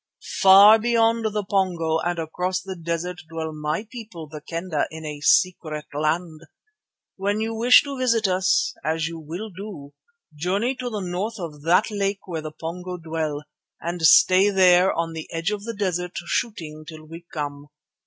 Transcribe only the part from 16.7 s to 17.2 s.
till